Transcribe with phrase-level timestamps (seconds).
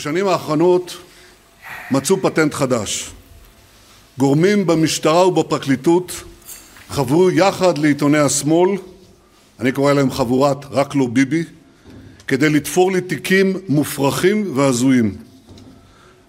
[0.00, 0.96] בשנים האחרונות
[1.90, 3.10] מצאו פטנט חדש.
[4.18, 6.12] גורמים במשטרה ובפרקליטות
[6.88, 8.70] חברו יחד לעיתוני השמאל,
[9.60, 11.44] אני קורא להם חבורת רק לא ביבי,
[12.28, 15.16] כדי לתפור לי תיקים מופרכים והזויים.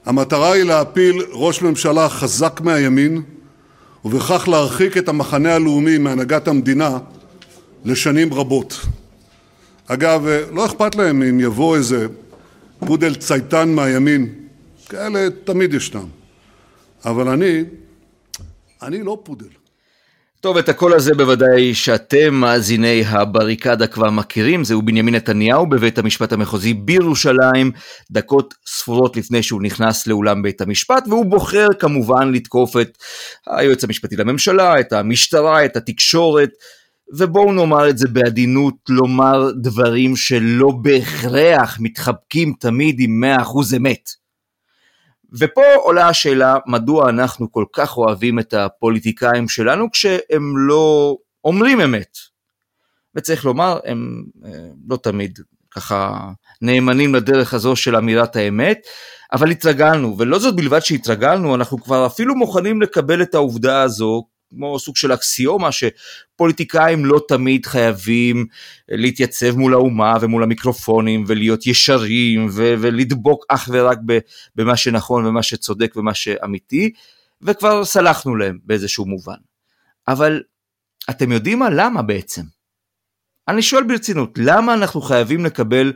[0.06, 3.22] המטרה היא להפיל ראש ממשלה חזק מהימין
[4.06, 6.98] ובכך להרחיק את המחנה הלאומי מהנהגת המדינה
[7.86, 8.80] לשנים רבות.
[9.88, 12.08] אגב, לא אכפת להם אם יבוא איזה
[12.86, 14.34] פודל צייתן מהימין,
[14.90, 16.08] כאלה תמיד ישנם.
[17.06, 17.64] אבל אני,
[18.82, 19.48] אני לא פודל.
[20.42, 26.34] טוב, את הקול הזה בוודאי שאתם, מאזיני הבריקדה, כבר מכירים, זהו בנימין נתניהו בבית המשפט
[26.34, 27.72] המחוזי בירושלים,
[28.12, 32.98] דקות ספורות לפני שהוא נכנס לאולם בית המשפט, והוא בוחר כמובן לתקוף את
[33.48, 36.50] היועץ המשפטי לממשלה, את המשטרה, את התקשורת,
[37.18, 44.10] ובואו נאמר את זה בעדינות, לומר דברים שלא בהכרח מתחבקים תמיד עם 100% אמת.
[45.40, 52.18] ופה עולה השאלה מדוע אנחנו כל כך אוהבים את הפוליטיקאים שלנו כשהם לא אומרים אמת.
[53.16, 55.40] וצריך לומר, הם אה, לא תמיד
[55.72, 56.30] ככה
[56.62, 58.80] נאמנים לדרך הזו של אמירת האמת,
[59.34, 64.24] אבל התרגלנו, ולא זאת בלבד שהתרגלנו, אנחנו כבר אפילו מוכנים לקבל את העובדה הזו
[64.56, 68.46] כמו סוג של אקסיומה שפוליטיקאים לא תמיד חייבים
[68.90, 73.98] להתייצב מול האומה ומול המיקרופונים ולהיות ישרים ו- ולדבוק אך ורק
[74.56, 76.92] במה שנכון ומה שצודק ומה שאמיתי
[77.42, 79.38] וכבר סלחנו להם באיזשהו מובן.
[80.08, 80.44] אבל
[81.10, 81.70] אתם יודעים מה?
[81.70, 82.42] למה בעצם?
[83.48, 85.94] אני שואל ברצינות, למה אנחנו חייבים לקבל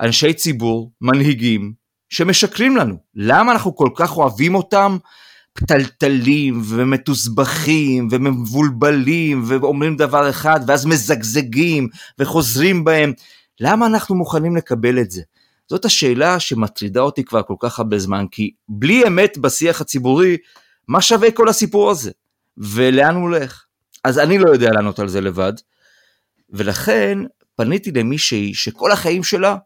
[0.00, 1.72] אנשי ציבור, מנהיגים,
[2.08, 2.96] שמשקרים לנו?
[3.14, 4.96] למה אנחנו כל כך אוהבים אותם
[5.56, 13.12] פתלתלים ומתוסבכים ומבולבלים ואומרים דבר אחד ואז מזגזגים וחוזרים בהם.
[13.60, 15.22] למה אנחנו מוכנים לקבל את זה?
[15.68, 20.36] זאת השאלה שמטרידה אותי כבר כל כך הרבה זמן, כי בלי אמת בשיח הציבורי,
[20.88, 22.10] מה שווה כל הסיפור הזה?
[22.58, 23.64] ולאן הוא הולך?
[24.04, 25.52] אז אני לא יודע לענות על זה לבד,
[26.50, 27.18] ולכן
[27.56, 29.56] פניתי למישהי שכל החיים שלה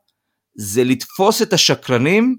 [0.55, 2.37] זה לתפוס את השקרנים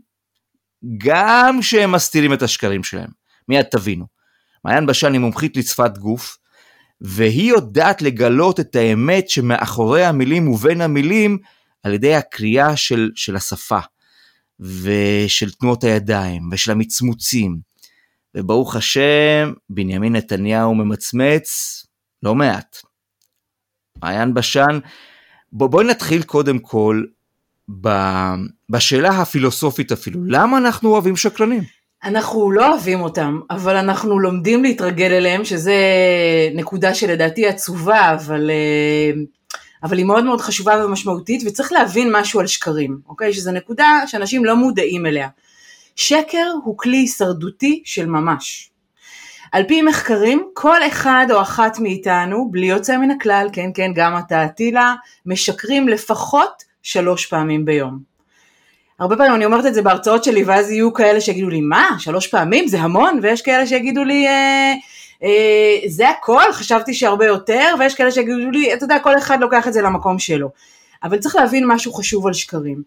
[0.97, 3.20] גם כשהם מסתירים את השקרים שלהם.
[3.49, 4.05] מיד תבינו.
[4.65, 6.37] מעיין בשן היא מומחית לשפת גוף,
[7.01, 11.37] והיא יודעת לגלות את האמת שמאחורי המילים ובין המילים
[11.83, 13.79] על ידי הקריאה של, של השפה,
[14.59, 17.71] ושל תנועות הידיים, ושל המצמוצים.
[18.35, 21.81] וברוך השם, בנימין נתניהו ממצמץ
[22.23, 22.77] לא מעט.
[24.03, 24.79] מעיין בשן,
[25.51, 27.03] בוא, בואי נתחיל קודם כל
[28.69, 31.63] בשאלה הפילוסופית אפילו, למה אנחנו אוהבים שקרנים?
[32.03, 35.75] אנחנו לא אוהבים אותם, אבל אנחנו לומדים להתרגל אליהם, שזה
[36.55, 39.21] נקודה שלדעתי עצובה, אבל, אה,
[39.83, 43.33] אבל היא מאוד מאוד חשובה ומשמעותית, וצריך להבין משהו על שקרים, אוקיי?
[43.33, 45.27] שזו נקודה שאנשים לא מודעים אליה.
[45.95, 48.71] שקר הוא כלי הישרדותי של ממש.
[49.51, 54.17] על פי מחקרים, כל אחד או אחת מאיתנו, בלי יוצא מן הכלל, כן כן, גם
[54.17, 54.95] אתה אטילה,
[55.25, 58.10] משקרים לפחות שלוש פעמים ביום.
[59.01, 62.27] הרבה פעמים אני אומרת את זה בהרצאות שלי, ואז יהיו כאלה שיגידו לי, מה, שלוש
[62.27, 63.19] פעמים זה המון?
[63.21, 64.73] ויש כאלה שיגידו לי, אה,
[65.23, 69.67] אה, זה הכל, חשבתי שהרבה יותר, ויש כאלה שיגידו לי, אתה יודע, כל אחד לוקח
[69.67, 70.49] את זה למקום שלו.
[71.03, 72.81] אבל צריך להבין משהו חשוב על שקרים.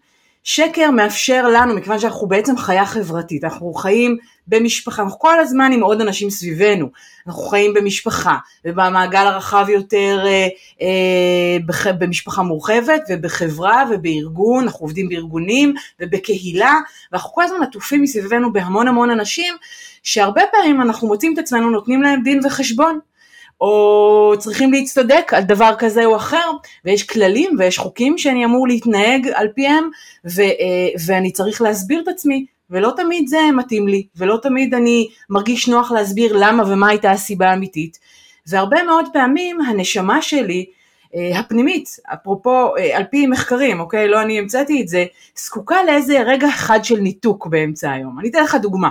[0.47, 4.17] שקר מאפשר לנו, מכיוון שאנחנו בעצם חיה חברתית, אנחנו חיים
[4.47, 6.89] במשפחה, אנחנו כל הזמן עם עוד אנשים סביבנו,
[7.27, 10.47] אנחנו חיים במשפחה, ובמעגל הרחב יותר אה,
[10.81, 16.73] אה, בח, במשפחה מורחבת, ובחברה ובארגון, אנחנו עובדים בארגונים ובקהילה,
[17.11, 19.55] ואנחנו כל הזמן עטופים מסביבנו בהמון המון אנשים,
[20.03, 22.99] שהרבה פעמים אנחנו מוצאים את עצמנו נותנים להם דין וחשבון.
[23.61, 26.51] או צריכים להצטדק על דבר כזה או אחר,
[26.85, 29.89] ויש כללים ויש חוקים שאני אמור להתנהג על פיהם,
[30.25, 35.07] ו, אה, ואני צריך להסביר את עצמי, ולא תמיד זה מתאים לי, ולא תמיד אני
[35.29, 37.99] מרגיש נוח להסביר למה ומה הייתה הסיבה האמיתית,
[38.47, 40.65] והרבה מאוד פעמים הנשמה שלי,
[41.15, 45.05] אה, הפנימית, אפרופו, אה, על פי מחקרים, אוקיי, לא אני המצאתי את זה,
[45.37, 48.19] זקוקה לאיזה רגע אחד של ניתוק באמצע היום.
[48.19, 48.89] אני אתן לך דוגמה,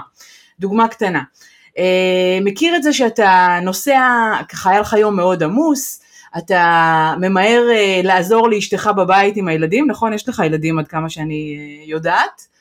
[0.60, 1.22] דוגמה קטנה.
[1.78, 6.00] אה, מכיר את זה שאתה נוסע, ככה היה לך יום מאוד עמוס,
[6.38, 10.12] אתה ממהר אה, לעזור לאשתך בבית עם הילדים, נכון?
[10.12, 12.54] יש לך ילדים עד כמה שאני אה, יודעת.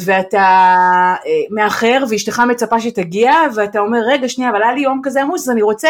[0.00, 1.14] ואתה
[1.50, 5.50] מאחר ואשתך מצפה שתגיע ואתה אומר רגע שנייה אבל היה לי יום כזה עמוס אז
[5.50, 5.88] אני רוצה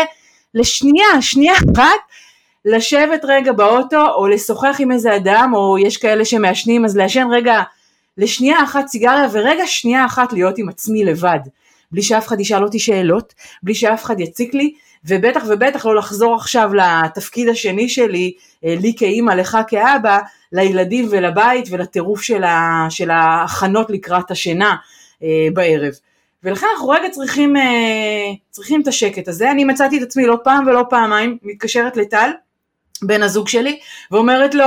[0.54, 2.00] לשנייה, שנייה אחת
[2.64, 7.62] לשבת רגע באוטו או לשוחח עם איזה אדם או יש כאלה שמעשנים אז לעשן רגע
[8.18, 11.40] לשנייה אחת סיגריה ורגע שנייה אחת להיות עם עצמי לבד.
[11.92, 14.74] בלי שאף אחד ישאל אותי שאלות, בלי שאף אחד יציק לי,
[15.04, 18.32] ובטח ובטח לא לחזור עכשיו לתפקיד השני שלי,
[18.64, 20.18] אה, לי כאימא, לך כאבא,
[20.52, 24.76] לילדים ולבית ולטירוף של, ה, של ההכנות לקראת השינה
[25.22, 25.92] אה, בערב.
[26.44, 29.50] ולכן אנחנו רגע צריכים, אה, צריכים את השקט הזה.
[29.50, 32.30] אני מצאתי את עצמי לא פעם ולא פעמיים מתקשרת לטל,
[33.02, 33.78] בן הזוג שלי,
[34.10, 34.64] ואומרת לו,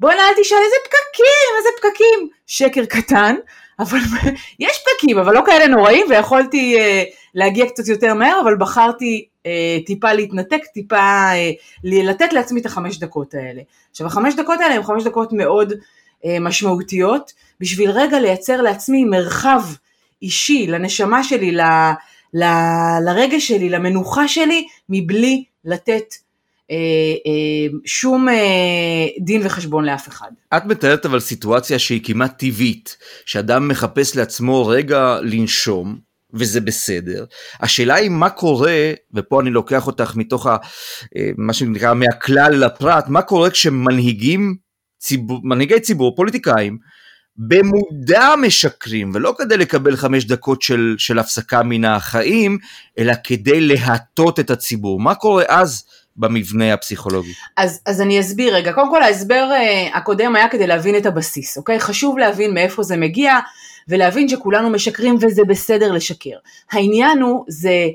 [0.00, 2.28] בוא נא אל תשאל איזה פקקים, איזה פקקים.
[2.46, 3.34] שקר קטן,
[3.80, 3.98] אבל
[4.58, 7.04] יש פקקים, אבל לא כאלה נוראים, ויכולתי אה,
[7.34, 11.50] להגיע קצת יותר מהר, אבל בחרתי אה, טיפה להתנתק, טיפה אה,
[11.84, 13.62] לתת לעצמי את החמש דקות האלה.
[13.90, 15.72] עכשיו החמש דקות האלה הן חמש דקות מאוד
[16.24, 19.62] אה, משמעותיות, בשביל רגע לייצר לעצמי מרחב
[20.22, 21.60] אישי, לנשמה שלי, ל,
[22.34, 22.44] ל,
[23.04, 26.14] לרגש שלי, למנוחה שלי, מבלי לתת
[27.86, 30.30] שום אה, דין וחשבון לאף אחד.
[30.56, 32.96] את מתארת אבל סיטואציה שהיא כמעט טבעית,
[33.26, 35.98] שאדם מחפש לעצמו רגע לנשום,
[36.34, 37.24] וזה בסדר.
[37.60, 40.56] השאלה היא מה קורה, ופה אני לוקח אותך מתוך ה,
[41.16, 44.56] אה, מה שנקרא מהכלל לפרט, מה קורה כשמנהיגים,
[44.98, 46.78] ציבור, מנהיגי ציבור, פוליטיקאים,
[47.36, 52.58] במודע משקרים, ולא כדי לקבל חמש דקות של, של הפסקה מן החיים,
[52.98, 55.00] אלא כדי להטות את הציבור.
[55.00, 55.84] מה קורה אז
[56.16, 57.32] במבנה הפסיכולוגי?
[57.56, 58.72] אז, אז אני אסביר רגע.
[58.72, 61.80] קודם כל ההסבר uh, הקודם היה כדי להבין את הבסיס, אוקיי?
[61.80, 63.38] חשוב להבין מאיפה זה מגיע,
[63.88, 66.36] ולהבין שכולנו משקרים וזה בסדר לשקר.
[66.72, 67.88] העניין הוא, זה...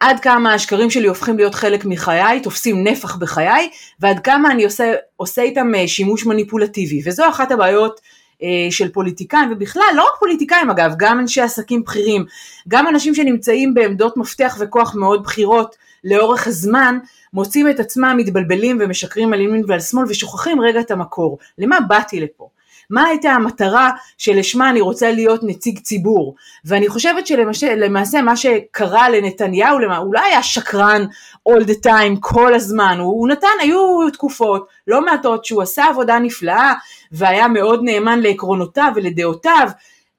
[0.00, 3.70] עד כמה השקרים שלי הופכים להיות חלק מחיי, תופסים נפח בחיי,
[4.00, 7.02] ועד כמה אני עושה, עושה איתם אה, שימוש מניפולטיבי.
[7.04, 8.00] וזו אחת הבעיות
[8.42, 12.24] אה, של פוליטיקאים, ובכלל, לא רק פוליטיקאים אגב, גם אנשי עסקים בכירים,
[12.68, 16.98] גם אנשים שנמצאים בעמדות מפתח וכוח מאוד בכירות לאורך הזמן,
[17.32, 21.38] מוצאים את עצמם מתבלבלים ומשקרים על ימין ועל שמאל ושוכחים רגע את המקור.
[21.58, 22.48] למה באתי לפה?
[22.90, 26.34] מה הייתה המטרה שלשמה אני רוצה להיות נציג ציבור.
[26.64, 31.04] ואני חושבת שלמעשה מה שקרה לנתניהו, הוא לא היה שקרן
[31.48, 36.18] all the time כל הזמן, הוא, הוא נתן, היו תקופות לא מעטות שהוא עשה עבודה
[36.18, 36.72] נפלאה
[37.12, 39.68] והיה מאוד נאמן לעקרונותיו ולדעותיו,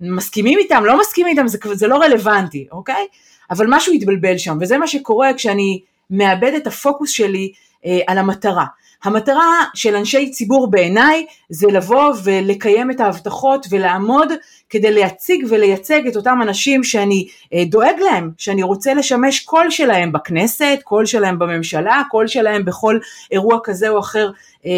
[0.02, 3.08] מסכימים איתם, לא מסכימים איתם, זה, זה לא רלוונטי, אוקיי?
[3.52, 5.82] אבל משהו התבלבל שם, וזה מה שקורה כשאני
[6.12, 7.52] מאבד את הפוקוס שלי
[7.86, 8.66] אה, על המטרה.
[9.04, 14.34] המטרה של אנשי ציבור בעיניי זה לבוא ולקיים את ההבטחות ולעמוד
[14.70, 20.12] כדי להציג ולייצג את אותם אנשים שאני אה, דואג להם, שאני רוצה לשמש קול שלהם
[20.12, 23.00] בכנסת, קול שלהם בממשלה, קול שלהם בכל
[23.32, 24.32] אירוע כזה או אחר,
[24.66, 24.72] אה,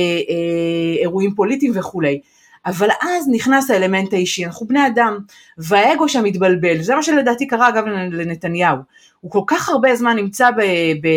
[1.02, 2.20] אירועים פוליטיים וכולי.
[2.66, 5.18] אבל אז נכנס האלמנט האישי, אנחנו בני אדם,
[5.58, 8.78] והאגו שם מתבלבל, זה מה שלדעתי קרה אגב לנתניהו,
[9.24, 10.62] הוא כל כך הרבה זמן נמצא ב...
[11.02, 11.08] ב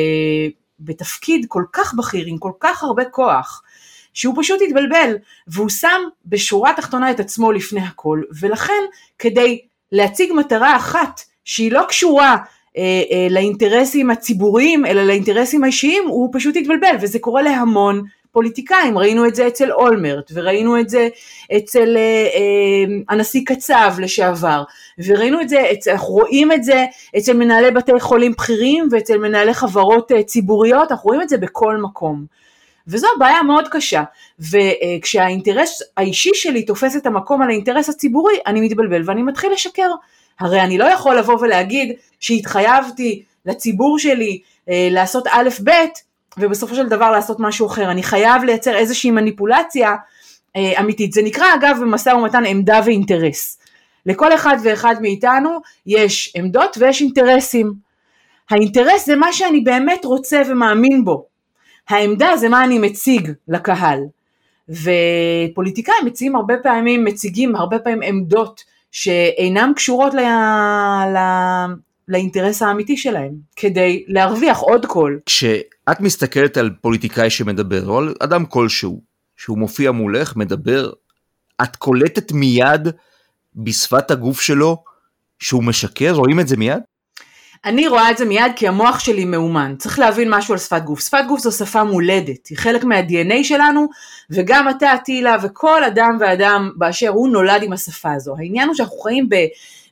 [0.80, 3.62] בתפקיד כל כך בכיר, עם כל כך הרבה כוח,
[4.14, 5.16] שהוא פשוט התבלבל,
[5.46, 8.82] והוא שם בשורה התחתונה את עצמו לפני הכל, ולכן
[9.18, 9.60] כדי
[9.92, 12.36] להציג מטרה אחת שהיא לא קשורה
[12.76, 18.02] אה, אה, לאינטרסים הציבוריים, אלא לאינטרסים האישיים, הוא פשוט התבלבל, וזה קורה להמון
[18.36, 21.08] פוליטיקאים, ראינו את זה אצל אולמרט, וראינו את זה
[21.56, 24.62] אצל אה, אה, הנשיא קצב לשעבר,
[25.06, 26.84] וראינו את זה, אנחנו רואים את זה
[27.18, 31.76] אצל מנהלי בתי חולים בכירים ואצל מנהלי חברות אה, ציבוריות, אנחנו רואים את זה בכל
[31.76, 32.24] מקום.
[32.88, 34.02] וזו בעיה מאוד קשה,
[34.38, 39.90] וכשהאינטרס האישי שלי תופס את המקום על האינטרס הציבורי, אני מתבלבל ואני מתחיל לשקר.
[40.40, 45.70] הרי אני לא יכול לבוא ולהגיד שהתחייבתי לציבור שלי אה, לעשות א' ב',
[46.38, 47.90] ובסופו של דבר לעשות משהו אחר.
[47.90, 49.96] אני חייב לייצר איזושהי מניפולציה
[50.56, 51.12] אה, אמיתית.
[51.12, 53.58] זה נקרא אגב במשא ומתן עמדה ואינטרס.
[54.06, 57.72] לכל אחד ואחד מאיתנו יש עמדות ויש אינטרסים.
[58.50, 61.26] האינטרס זה מה שאני באמת רוצה ומאמין בו.
[61.88, 64.00] העמדה זה מה אני מציג לקהל.
[64.68, 70.20] ופוליטיקאים מציעים הרבה פעמים, מציגים הרבה פעמים עמדות שאינן קשורות ל...
[71.16, 71.18] ל...
[72.08, 75.20] לאינטרס האמיתי שלהם, כדי להרוויח עוד קול.
[75.26, 79.02] כשאת מסתכלת על פוליטיקאי שמדבר, או על אדם כלשהו,
[79.36, 80.90] שהוא מופיע מולך, מדבר,
[81.62, 82.88] את קולטת מיד
[83.56, 84.76] בשפת הגוף שלו
[85.38, 86.12] שהוא משקר?
[86.12, 86.82] רואים את זה מיד?
[87.64, 89.74] אני רואה את זה מיד כי המוח שלי מאומן.
[89.78, 91.00] צריך להבין משהו על שפת גוף.
[91.00, 93.88] שפת גוף זו שפה מולדת, היא חלק מה-DNA שלנו,
[94.30, 98.34] וגם אתה, טילה, וכל אדם ואדם באשר הוא נולד עם השפה הזו.
[98.38, 99.34] העניין הוא שאנחנו חיים ב...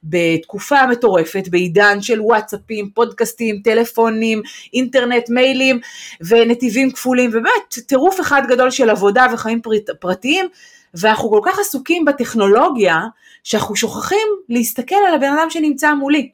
[0.04, 4.42] בתקופה מטורפת, בעידן של וואטסאפים, פודקאסטים, טלפונים,
[4.74, 5.80] אינטרנט, מיילים
[6.20, 9.60] ונתיבים כפולים, ובאמת טירוף אחד גדול של עבודה וחיים
[10.00, 10.46] פרטיים,
[10.94, 13.00] ואנחנו כל כך עסוקים בטכנולוגיה,
[13.44, 16.30] שאנחנו שוכחים להסתכל על הבן אדם שנמצא מולי.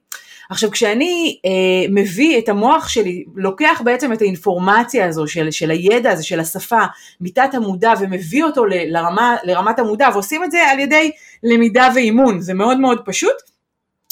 [0.51, 6.11] עכשיו כשאני אה, מביא את המוח שלי, לוקח בעצם את האינפורמציה הזו של, של הידע
[6.11, 6.81] הזה, של השפה,
[7.21, 11.11] מתת המודע ומביא אותו ל, לרמה, לרמת המודע ועושים את זה על ידי
[11.43, 13.50] למידה ואימון, זה מאוד מאוד פשוט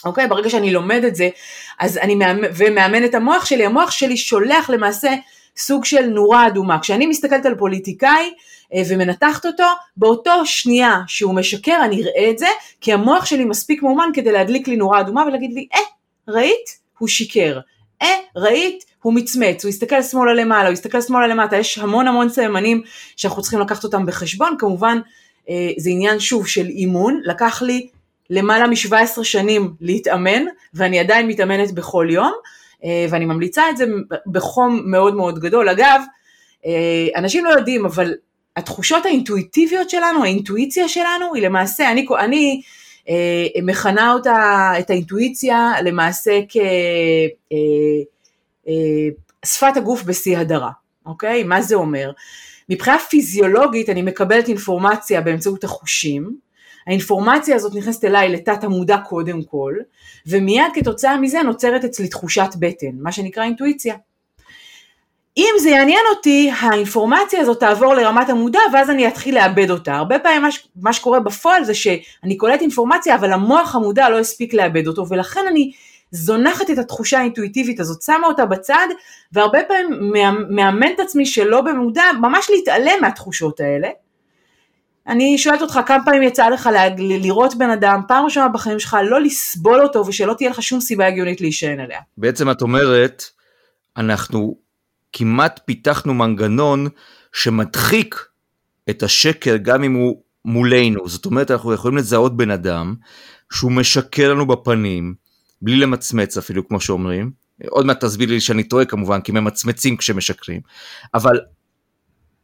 [0.04, 0.26] אוקיי?
[0.26, 1.28] ברגע שאני לומד את זה,
[1.78, 5.14] אז אני מאמן, ומאמן את המוח שלי, המוח שלי שולח למעשה
[5.56, 6.78] סוג של נורה אדומה.
[6.80, 8.30] כשאני מסתכלת על פוליטיקאי
[8.74, 9.64] אה, ומנתחת אותו,
[9.96, 12.46] באותו שנייה שהוא משקר אני אראה את זה,
[12.80, 15.80] כי המוח שלי מספיק מאומן כדי להדליק לי נורה אדומה ולהגיד לי, אה,
[16.28, 16.78] ראית?
[16.98, 17.60] הוא שיקר.
[18.02, 18.84] אה, ראית?
[19.02, 22.82] הוא מצמץ, הוא יסתכל שמאלה למעלה, הוא יסתכל שמאלה למטה, יש המון המון סממנים
[23.16, 24.98] שאנחנו צריכים לקחת אותם בחשבון, כמובן
[25.50, 27.88] אה, זה עניין שוב של אימון, לקח לי
[28.30, 30.42] למעלה מ-17 שנים להתאמן,
[30.74, 32.32] ואני עדיין מתאמנת בכל יום,
[32.84, 33.84] אה, ואני ממליצה את זה
[34.26, 35.68] בחום מאוד מאוד גדול.
[35.68, 36.02] אגב,
[36.66, 38.14] אה, אנשים לא יודעים, אבל
[38.56, 42.60] התחושות האינטואיטיביות שלנו, האינטואיציה שלנו, היא למעשה, אני, אני
[43.08, 46.40] אה, מכנה אותה, את האינטואיציה, למעשה
[49.44, 50.70] כשפת הגוף בשיא הדרה,
[51.06, 51.42] אוקיי?
[51.42, 52.10] מה זה אומר?
[52.68, 56.47] מבחינה פיזיולוגית אני מקבלת אינפורמציה באמצעות החושים,
[56.88, 59.74] האינפורמציה הזאת נכנסת אליי לתת המודע קודם כל,
[60.26, 63.94] ומיד כתוצאה מזה נוצרת אצלי תחושת בטן, מה שנקרא אינטואיציה.
[65.36, 69.94] אם זה יעניין אותי, האינפורמציה הזאת תעבור לרמת המודע ואז אני אתחיל לאבד אותה.
[69.94, 74.54] הרבה פעמים מה, מה שקורה בפועל זה שאני קולט אינפורמציה אבל המוח המודע לא הספיק
[74.54, 75.72] לאבד אותו ולכן אני
[76.10, 78.88] זונחת את התחושה האינטואיטיבית הזאת, שמה אותה בצד
[79.32, 80.12] והרבה פעמים
[80.50, 83.88] מאמן את עצמי שלא במודע ממש להתעלם מהתחושות האלה
[85.08, 89.20] אני שואלת אותך כמה פעמים יצא לך לראות בן אדם פעם ראשונה בחיים שלך לא
[89.20, 92.00] לסבול אותו ושלא תהיה לך שום סיבה הגיונית להישען עליה.
[92.18, 93.24] בעצם את אומרת
[93.96, 94.56] אנחנו
[95.12, 96.88] כמעט פיתחנו מנגנון
[97.32, 98.24] שמדחיק
[98.90, 101.08] את השקר גם אם הוא מולנו.
[101.08, 102.94] זאת אומרת אנחנו יכולים לזהות בן אדם
[103.52, 105.14] שהוא משקר לנו בפנים
[105.62, 107.30] בלי למצמץ אפילו כמו שאומרים.
[107.68, 110.60] עוד מעט תסביר לי שאני טועה כמובן כי ממצמצים כשמשקרים.
[111.14, 111.40] אבל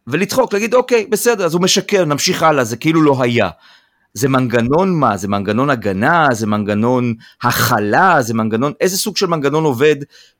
[0.06, 3.50] ולצחוק, להגיד אוקיי, בסדר, אז הוא משקר, נמשיך הלאה, זה כאילו לא היה.
[4.14, 5.16] זה מנגנון מה?
[5.16, 6.28] זה מנגנון הגנה?
[6.32, 8.22] זה מנגנון הכלה?
[8.22, 9.96] זה מנגנון, איזה סוג של מנגנון עובד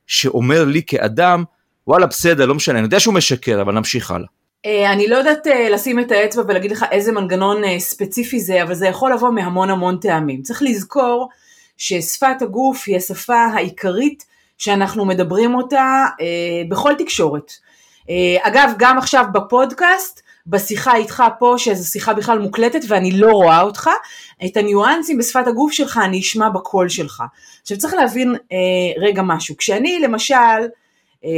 [0.06, 1.44] שאומר לי כאדם,
[1.87, 4.26] וואלה בסדר, לא משנה, אני יודע שהוא משקר, אבל נמשיך הלאה.
[4.66, 8.62] אה, אני לא יודעת אה, לשים את האצבע ולהגיד לך איזה מנגנון אה, ספציפי זה,
[8.62, 10.42] אבל זה יכול לבוא מהמון המון טעמים.
[10.42, 11.28] צריך לזכור
[11.76, 14.25] ששפת הגוף היא השפה העיקרית
[14.59, 16.06] שאנחנו מדברים אותה
[16.68, 17.52] בכל תקשורת.
[18.11, 23.61] אה, אגב, גם עכשיו בפודקאסט, בשיחה איתך פה, שזו שיחה בכלל מוקלטת ואני לא רואה
[23.61, 23.90] אותך,
[24.46, 27.23] את הניואנסים בשפת הגוף שלך אני אשמע בקול שלך.
[27.62, 30.34] עכשיו צריך להבין אה, רגע משהו, כשאני למשל
[31.25, 31.30] אה,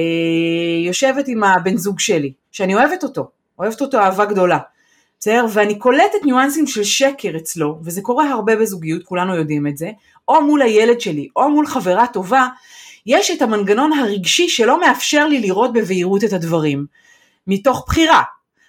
[0.87, 4.58] יושבת עם הבן זוג שלי, שאני אוהבת אותו, אוהבת אותו אהבה גדולה,
[5.20, 5.46] בסדר?
[5.52, 9.90] ואני קולטת ניואנסים של שקר אצלו, וזה קורה הרבה בזוגיות, כולנו יודעים את זה,
[10.28, 12.49] או מול הילד שלי, או מול חברה טובה,
[13.06, 16.86] יש את המנגנון הרגשי שלא מאפשר לי לראות בבהירות את הדברים,
[17.46, 18.22] מתוך בחירה.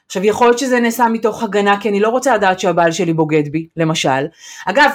[0.06, 3.52] עכשיו יכול להיות שזה נעשה מתוך הגנה כי אני לא רוצה לדעת שהבעל שלי בוגד
[3.52, 4.26] בי, למשל.
[4.66, 4.90] אגב,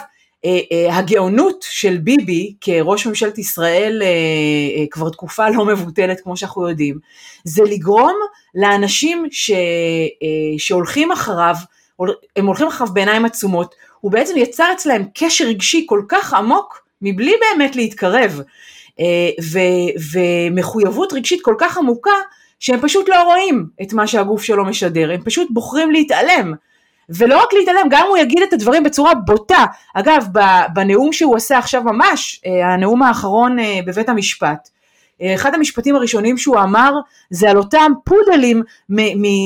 [0.44, 6.68] אה, אה, הגאונות של ביבי כראש ממשלת ישראל אה, כבר תקופה לא מבוטלת כמו שאנחנו
[6.68, 6.98] יודעים,
[7.44, 8.14] זה לגרום
[8.54, 9.50] לאנשים ש,
[10.58, 11.54] שהולכים אחריו,
[12.36, 17.32] הם הולכים אחריו בעיניים עצומות, הוא בעצם יצר אצלהם קשר רגשי כל כך עמוק מבלי
[17.40, 18.40] באמת להתקרב.
[19.00, 22.10] אה, ו- ומחויבות רגשית כל כך עמוקה,
[22.60, 26.54] שהם פשוט לא רואים את מה שהגוף שלו משדר, הם פשוט בוחרים להתעלם.
[27.08, 29.64] ולא רק להתעלם, גם הוא יגיד את הדברים בצורה בוטה.
[29.94, 30.26] אגב,
[30.74, 34.68] בנאום שהוא עשה עכשיו ממש, אה, הנאום האחרון אה, בבית המשפט,
[35.34, 36.92] אחד המשפטים הראשונים שהוא אמר
[37.30, 38.62] זה על אותם פודלים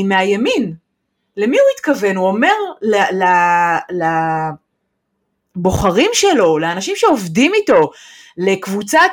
[0.04, 0.74] מהימין.
[1.36, 2.16] למי הוא התכוון?
[2.16, 2.52] הוא אומר
[5.56, 7.90] לבוחרים שלו, לאנשים שעובדים איתו,
[8.36, 9.10] לקבוצת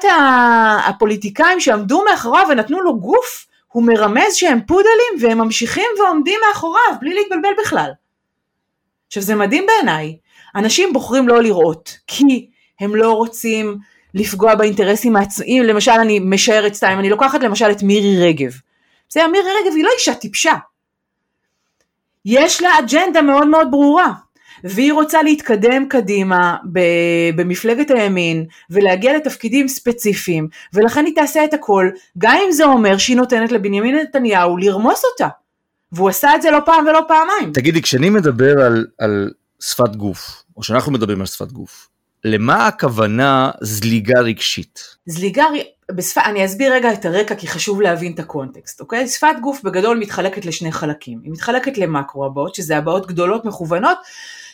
[0.87, 7.13] הפוליטיקאים שעמדו מאחוריו ונתנו לו גוף, הוא מרמז שהם פודלים והם ממשיכים ועומדים מאחוריו בלי
[7.13, 7.91] להתבלבל בכלל.
[9.07, 10.17] עכשיו זה מדהים בעיניי,
[10.55, 12.49] אנשים בוחרים לא לראות כי
[12.79, 13.77] הם לא רוצים
[14.13, 18.51] לפגוע באינטרסים העצמאיים, למשל אני משערת סתם, אני לוקחת למשל את מירי רגב.
[19.09, 20.53] בסדר, מירי רגב היא לא אישה טיפשה.
[22.25, 24.13] יש לה אג'נדה מאוד מאוד ברורה.
[24.63, 26.57] והיא רוצה להתקדם קדימה
[27.35, 33.17] במפלגת הימין ולהגיע לתפקידים ספציפיים ולכן היא תעשה את הכל גם אם זה אומר שהיא
[33.17, 35.27] נותנת לבנימין נתניהו לרמוס אותה
[35.91, 37.53] והוא עשה את זה לא פעם ולא פעמיים.
[37.53, 41.89] תגידי כשאני מדבר על, על שפת גוף או שאנחנו מדברים על שפת גוף
[42.25, 44.95] למה הכוונה זליגה רגשית?
[45.05, 45.45] זליגה,
[45.91, 46.17] בשפ...
[46.17, 49.07] אני אסביר רגע את הרקע כי חשוב להבין את הקונטקסט, אוקיי?
[49.07, 53.97] שפת גוף בגדול מתחלקת לשני חלקים, היא מתחלקת למקרו הבעות, שזה הבעות גדולות מכוונות,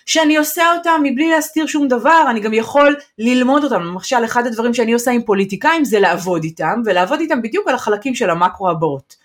[0.09, 4.73] שאני עושה אותם מבלי להסתיר שום דבר, אני גם יכול ללמוד אותם, למשל אחד הדברים
[4.73, 9.15] שאני עושה עם פוליטיקאים זה לעבוד איתם, ולעבוד איתם בדיוק על החלקים של המקרו הבאות.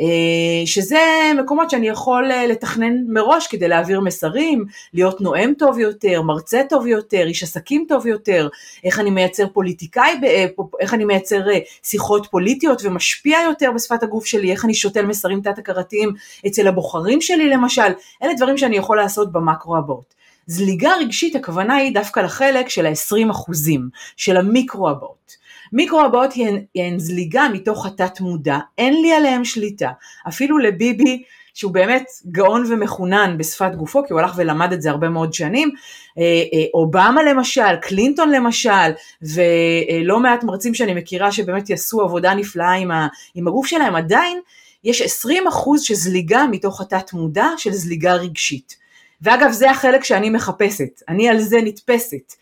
[0.00, 4.64] אה, שזה מקומות שאני יכול אה, לתכנן מראש כדי להעביר מסרים,
[4.94, 8.48] להיות נואם טוב יותר, מרצה טוב יותר, איש עסקים טוב יותר,
[8.84, 10.46] איך אני מייצר פוליטיקאי, אה,
[10.80, 11.40] איך אני מייצר
[11.82, 16.12] שיחות פוליטיות ומשפיע יותר בשפת הגוף שלי, איך אני שותל מסרים תת-הכרתיים
[16.46, 17.92] אצל הבוחרים שלי למשל,
[18.22, 20.15] אלה דברים שאני יכול לעשות במקרו הבאות.
[20.46, 25.36] זליגה רגשית הכוונה היא דווקא לחלק של ה-20 אחוזים, של המיקרו הבאות.
[25.72, 29.90] מיקרו הבאות הן, הן זליגה מתוך התת מודע, אין לי עליהם שליטה.
[30.28, 31.22] אפילו לביבי,
[31.54, 35.70] שהוא באמת גאון ומחונן בשפת גופו, כי הוא הלך ולמד את זה הרבה מאוד שנים,
[36.18, 38.90] אה, אה, אובמה למשל, קלינטון למשל,
[39.22, 44.40] ולא מעט מרצים שאני מכירה שבאמת יעשו עבודה נפלאה עם, ה, עם הגוף שלהם, עדיין
[44.84, 48.85] יש 20 אחוז של זליגה מתוך התת מודע של זליגה רגשית.
[49.22, 52.32] ואגב, זה החלק שאני מחפשת, אני על זה נתפסת.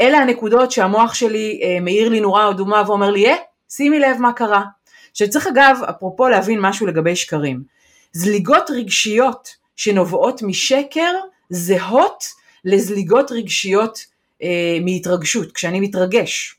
[0.00, 3.36] אלה הנקודות שהמוח שלי אה, מאיר לי נורה אדומה ואומר לי, אה,
[3.70, 4.62] שימי לב מה קרה.
[5.14, 7.62] שצריך אגב, אפרופו להבין משהו לגבי שקרים.
[8.12, 11.12] זליגות רגשיות שנובעות משקר
[11.50, 12.24] זהות
[12.64, 13.98] לזליגות רגשיות
[14.42, 16.56] אה, מהתרגשות, כשאני מתרגש.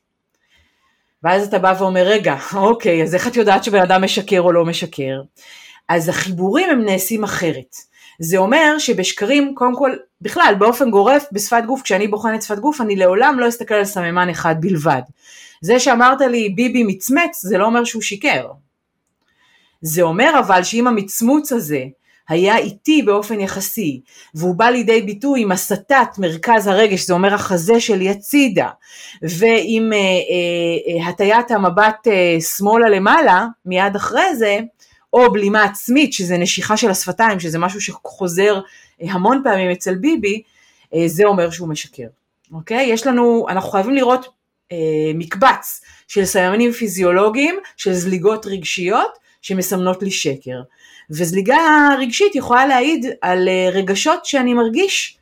[1.24, 4.66] ואז אתה בא ואומר, רגע, אוקיי, אז איך את יודעת שבן אדם משקר או לא
[4.66, 5.22] משקר?
[5.90, 7.76] אז החיבורים הם נעשים אחרת.
[8.20, 9.92] זה אומר שבשקרים, קודם כל,
[10.22, 14.30] בכלל, באופן גורף, בשפת גוף, כשאני בוחנת שפת גוף, אני לעולם לא אסתכל על סממן
[14.30, 15.02] אחד בלבד.
[15.62, 18.48] זה שאמרת לי ביבי מצמץ, זה לא אומר שהוא שיקר.
[19.82, 21.84] זה אומר אבל שאם המצמוץ הזה
[22.30, 24.02] היה איטי באופן יחסי,
[24.36, 28.70] והוא בא לידי ביטוי עם הסטת מרכז הרגש, זה אומר החזה שלי הצידה,
[29.22, 34.60] ועם אה, אה, אה, הטיית המבט אה, שמאלה למעלה, מיד אחרי זה,
[35.14, 38.62] או בלימה עצמית, שזה נשיכה של השפתיים, שזה משהו שחוזר
[39.02, 40.42] אה, המון פעמים אצל ביבי,
[40.94, 42.08] אה, זה אומר שהוא משקר,
[42.54, 42.86] אוקיי?
[42.86, 44.28] יש לנו, אנחנו חייבים לראות
[44.72, 50.62] אה, מקבץ של סממנים פיזיולוגיים, של זליגות רגשיות, שמסמנות לי שקר.
[51.10, 51.58] וזליגה
[52.00, 55.18] רגשית יכולה להעיד על אה, רגשות שאני מרגיש,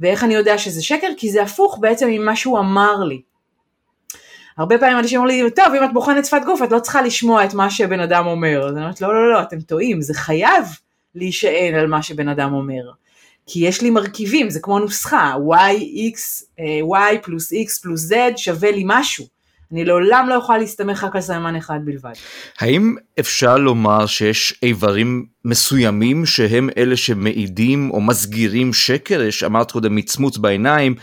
[0.00, 1.08] ואיך אני יודע שזה שקר?
[1.16, 3.20] כי זה הפוך בעצם ממה שהוא אמר לי.
[4.56, 7.44] הרבה פעמים אנשים אומרים לי, טוב, אם את בוחנת שפת גוף, את לא צריכה לשמוע
[7.44, 8.66] את מה שבן אדם אומר.
[8.68, 10.64] אז אני אומרת, לא, לא, לא, אתם טועים, זה חייב
[11.14, 12.82] להישען על מה שבן אדם אומר.
[13.46, 18.14] כי יש לי מרכיבים, זה כמו נוסחה, y, x, אה, y פלוס x פלוס z
[18.36, 19.35] שווה לי משהו.
[19.72, 22.12] אני לעולם לא יכולה להסתמך רק על סממן אחד בלבד.
[22.58, 29.22] האם אפשר לומר שיש איברים מסוימים שהם אלה שמעידים או מסגירים שקר?
[29.22, 30.94] יש, אמרת קודם מצמוץ בעיניים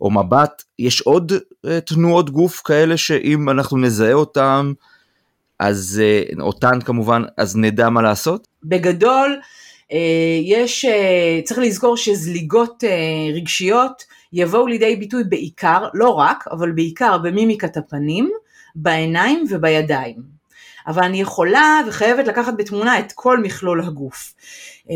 [0.00, 4.72] או מבט, יש עוד uh, תנועות גוף כאלה שאם אנחנו נזהה אותם,
[5.58, 6.02] אז
[6.34, 8.48] uh, אותן כמובן, אז נדע מה לעשות?
[8.64, 9.36] בגדול,
[9.90, 9.94] uh,
[10.44, 17.18] יש, uh, צריך לזכור שזליגות uh, רגשיות, יבואו לידי ביטוי בעיקר, לא רק, אבל בעיקר
[17.18, 18.30] במימיקת הפנים,
[18.74, 20.42] בעיניים ובידיים.
[20.86, 24.34] אבל אני יכולה וחייבת לקחת בתמונה את כל מכלול הגוף.
[24.86, 24.90] Uh,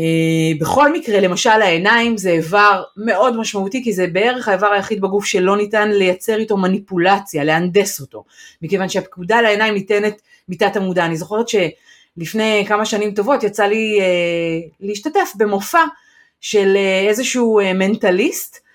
[0.59, 5.57] בכל מקרה, למשל העיניים זה איבר מאוד משמעותי, כי זה בערך האיבר היחיד בגוף שלא
[5.57, 8.23] ניתן לייצר איתו מניפולציה, להנדס אותו,
[8.61, 11.05] מכיוון שהפקודה לעיניים ניתנת מתת המודע.
[11.05, 15.83] אני זוכרת שלפני כמה שנים טובות יצא לי uh, להשתתף במופע
[16.41, 18.66] של uh, איזשהו מנטליסט,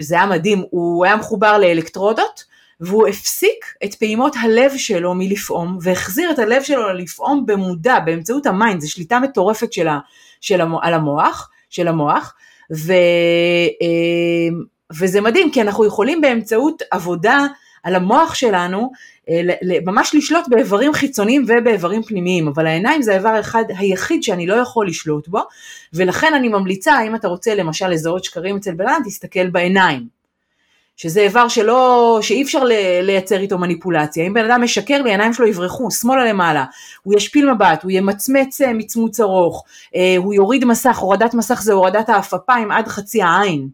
[0.00, 2.44] זה היה מדהים, הוא היה מחובר לאלקטרודות
[2.80, 8.52] והוא הפסיק את פעימות הלב שלו מלפעום והחזיר את הלב שלו לפעום במודע באמצעות ה
[8.52, 9.88] mind, זו שליטה מטורפת של,
[10.40, 12.34] של המוח, על המוח, של המוח
[12.72, 12.92] ו,
[13.80, 14.64] אמ,
[14.98, 17.46] וזה מדהים כי אנחנו יכולים באמצעות עבודה
[17.82, 18.90] על המוח שלנו
[19.28, 19.40] אה,
[19.86, 24.88] ממש לשלוט באיברים חיצוניים ובאיברים פנימיים, אבל העיניים זה האיבר האחד היחיד שאני לא יכול
[24.88, 25.40] לשלוט בו,
[25.92, 30.20] ולכן אני ממליצה, אם אתה רוצה למשל לזהות שקרים אצל בן אדם, תסתכל בעיניים.
[31.00, 32.64] שזה איבר שלא, שאי אפשר
[33.02, 34.26] לייצר איתו מניפולציה.
[34.26, 36.64] אם בן אדם משקר לי, העיניים שלו יברחו, שמאלה למעלה,
[37.02, 39.64] הוא ישפיל מבט, הוא ימצמץ אה, מצמוץ ארוך,
[39.96, 43.68] אה, הוא יוריד מסך, הורדת מסך זה הורדת העפפיים עד חצי העין.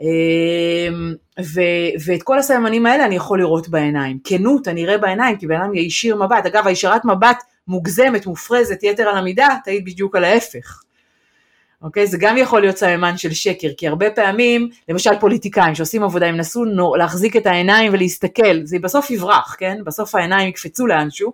[0.00, 1.60] אמ, ו,
[2.04, 4.18] ואת כל הסממנים האלה אני יכול לראות בעיניים.
[4.24, 6.46] כנות אני אראה בעיניים, כי בן אדם יישיר מבט.
[6.46, 10.82] אגב, הישרת מבט מוגזמת, מופרזת, יתר על המידה, תעיד בדיוק על ההפך.
[11.82, 12.06] אוקיי?
[12.06, 16.36] זה גם יכול להיות סממן של שקר, כי הרבה פעמים, למשל פוליטיקאים שעושים עבודה, הם
[16.36, 16.64] נסו
[16.98, 19.78] להחזיק את העיניים ולהסתכל, זה בסוף יברח, כן?
[19.84, 21.32] בסוף העיניים יקפצו לאנשהו,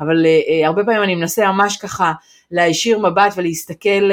[0.00, 2.12] אבל uh, הרבה פעמים אני מנסה ממש ככה
[2.50, 4.12] להישיר מבט ולהסתכל uh,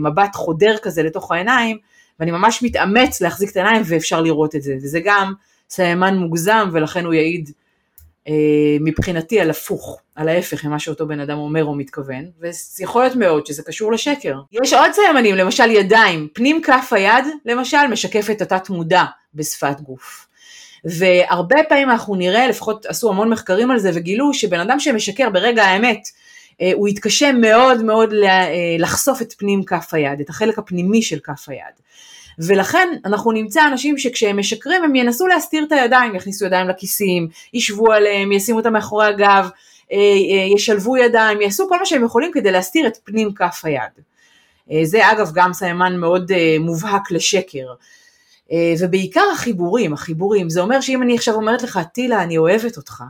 [0.00, 1.78] uh, מבט חודר כזה לתוך העיניים,
[2.20, 5.32] ואני ממש מתאמץ להחזיק את העיניים ואפשר לראות את זה, וזה גם
[5.70, 7.50] סיימן מוגזם ולכן הוא יעיד
[8.28, 12.24] אה, מבחינתי על הפוך, על ההפך ממה שאותו בן אדם אומר או מתכוון,
[12.78, 14.40] ויכול להיות מאוד שזה קשור לשקר.
[14.52, 20.26] יש עוד סיימנים, למשל ידיים, פנים כף היד למשל משקף את התת מודע בשפת גוף.
[20.84, 25.64] והרבה פעמים אנחנו נראה, לפחות עשו המון מחקרים על זה וגילו שבן אדם שמשקר ברגע
[25.64, 26.08] האמת,
[26.74, 31.48] הוא יתקשה מאוד מאוד אה, לחשוף את פנים כף היד, את החלק הפנימי של כף
[31.48, 31.74] היד.
[32.38, 37.92] ולכן אנחנו נמצא אנשים שכשהם משקרים הם ינסו להסתיר את הידיים, יכניסו ידיים לכיסים, ישבו
[37.92, 39.48] עליהם, ישימו אותם מאחורי הגב,
[39.92, 39.98] אה,
[40.54, 44.04] ישלבו ידיים, יעשו כל מה שהם יכולים כדי להסתיר את פנים כף היד.
[44.82, 47.66] זה אגב גם סיימן מאוד מובהק לשקר.
[48.80, 53.02] ובעיקר החיבורים, החיבורים, זה אומר שאם אני עכשיו אומרת לך, טילה, אני אוהבת אותך,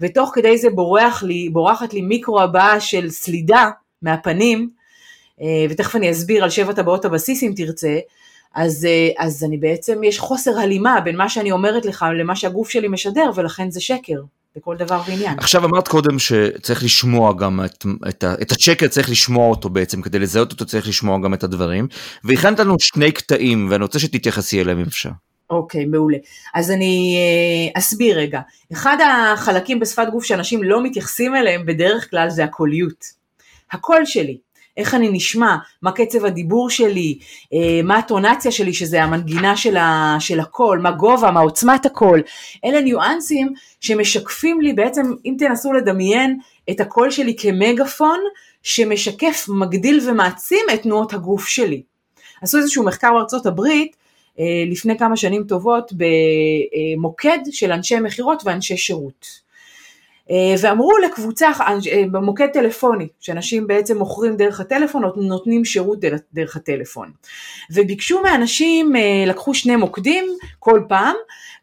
[0.00, 3.70] ותוך כדי זה בורח לי, בורחת לי מיקרו הבאה של סלידה
[4.02, 4.70] מהפנים,
[5.40, 7.98] אה, ותכף אני אסביר על שבע טבעות הבסיס אם תרצה,
[8.54, 12.70] אז, אה, אז אני בעצם, יש חוסר הלימה בין מה שאני אומרת לך למה שהגוף
[12.70, 14.20] שלי משדר, ולכן זה שקר.
[14.56, 15.38] בכל דבר ועניין.
[15.38, 20.18] עכשיו אמרת קודם שצריך לשמוע גם את, את, את השקר צריך לשמוע אותו בעצם כדי
[20.18, 21.88] לזהות אותו צריך לשמוע גם את הדברים
[22.24, 25.10] והכנת לנו שני קטעים ואני רוצה שתתייחסי אליהם אם אפשר.
[25.50, 26.18] אוקיי, okay, מעולה.
[26.54, 28.40] אז אני אה, אסביר רגע.
[28.72, 33.04] אחד החלקים בשפת גוף שאנשים לא מתייחסים אליהם בדרך כלל זה הקוליות.
[33.72, 34.38] הקול שלי,
[34.76, 37.18] איך אני נשמע, מה קצב הדיבור שלי,
[37.54, 42.22] אה, מה הטונציה שלי, שזה המנגינה של, ה, של הקול, מה גובה, מה עוצמת הקול.
[42.64, 46.38] אלה ניואנסים שמשקפים לי בעצם, אם תנסו לדמיין
[46.70, 48.18] את הקול שלי כמגפון,
[48.62, 51.82] שמשקף, מגדיל ומעצים את תנועות הגוף שלי.
[52.42, 53.96] עשו איזשהו מחקר בארצות הברית,
[54.66, 59.46] לפני כמה שנים טובות במוקד של אנשי מכירות ואנשי שירות.
[60.30, 65.98] אה, ואמרו לקבוצה, אה, במוקד טלפוני, שאנשים בעצם מוכרים דרך הטלפון, או נותנים שירות
[66.32, 67.10] דרך הטלפון.
[67.70, 68.92] וביקשו מאנשים,
[69.26, 70.24] לקחו שני מוקדים
[70.58, 71.14] כל פעם,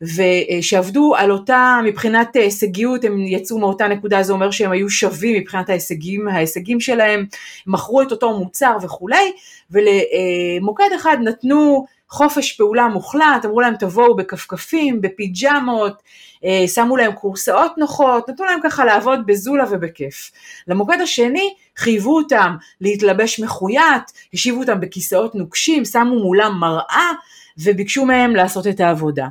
[0.02, 5.70] ושעבדו על אותה, מבחינת הישגיות, הם יצאו מאותה נקודה, זה אומר שהם היו שווים מבחינת
[5.70, 7.26] ההישגים, ההישגים שלהם,
[7.68, 9.32] מכרו את אותו מוצר וכולי,
[9.72, 16.04] ולמוקד אחד נתנו חופש פעולה מוחלט, אמרו להם תבואו בכפכפים, בפיג'מות,
[16.46, 20.32] אה, שמו להם קורסאות נוחות, נתנו להם ככה לעבוד בזולה ובכיף.
[20.68, 27.12] למוקד השני חייבו אותם להתלבש מחויית, השיבו אותם בכיסאות נוקשים, שמו מולם מראה
[27.58, 29.28] וביקשו מהם לעשות את העבודה.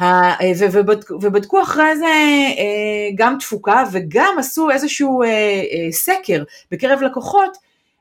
[0.00, 0.34] אה,
[1.20, 5.22] ובדקו אחרי זה אה, גם תפוקה וגם עשו איזשהו
[5.90, 7.58] סקר בקרב לקוחות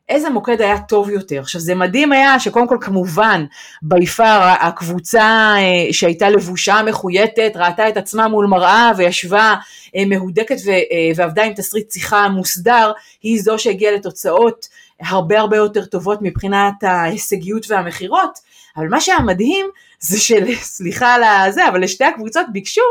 [0.09, 1.39] איזה מוקד היה טוב יותר.
[1.39, 3.45] עכשיו זה מדהים היה שקודם כל כמובן
[3.81, 9.55] ביפר הקבוצה אה, שהייתה לבושה מחויטת ראתה את עצמה מול מראה וישבה
[9.95, 14.67] אה, מהודקת אה, ועבדה עם תסריט שיחה מוסדר, היא זו שהגיעה לתוצאות
[15.01, 18.39] הרבה הרבה יותר טובות מבחינת ההישגיות והמכירות,
[18.77, 19.65] אבל מה שהיה מדהים
[19.99, 22.81] זה של, סליחה על הזה, אבל לשתי הקבוצות ביקשו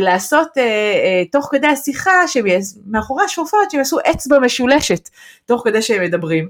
[0.00, 2.28] לעשות אה, אה, תוך כדי השיחה,
[2.86, 5.08] מאחורי השופט שהם יעשו אצבע משולשת
[5.46, 6.48] תוך כדי שהם מדברים.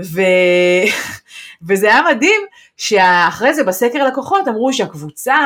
[0.00, 0.20] ו...
[1.68, 2.40] וזה היה מדהים
[2.76, 5.36] שאחרי זה בסקר לקוחות אמרו שהקבוצה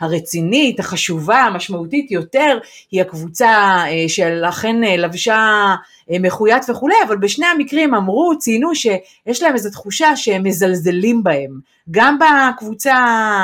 [0.00, 2.58] הרצינית, החשובה, המשמעותית יותר,
[2.90, 5.74] היא הקבוצה שלכן לבשה
[6.20, 12.18] מחויית וכולי, אבל בשני המקרים אמרו, ציינו שיש להם איזו תחושה שהם מזלזלים בהם, גם
[12.18, 12.94] בקבוצה